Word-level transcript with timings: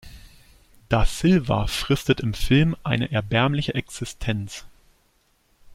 Da 0.89 1.05
Silva 1.05 1.67
fristet 1.67 2.21
im 2.21 2.33
Film 2.33 2.75
eine 2.83 3.11
erbärmliche 3.11 3.75
Existenz. 3.75 4.65